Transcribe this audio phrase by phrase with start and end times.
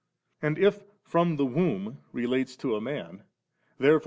[0.41, 3.21] And if 'From the womb' relates to a man,
[3.77, 3.99] therefore• FkU.